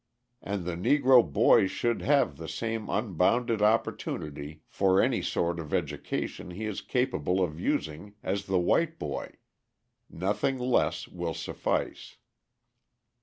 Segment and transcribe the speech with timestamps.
[0.41, 6.49] And the Negro boy should have the same unbounded opportunity for any sort of education
[6.49, 9.35] he is capable of using as the white boy;
[10.09, 12.17] nothing less will suffice.